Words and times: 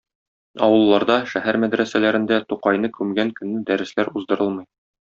Авылларда, 0.67 1.17
шәһәр 1.33 1.59
мәдрәсәләрендә 1.65 2.41
Тукайны 2.55 2.93
күмгән 2.99 3.33
көнне 3.39 3.65
дәресләр 3.71 4.15
уздырылмый. 4.19 4.69